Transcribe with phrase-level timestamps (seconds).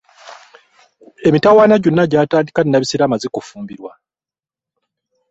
[1.27, 3.91] Emitawaana gyonna gyatandika Nabisere amaze kufumbirwa.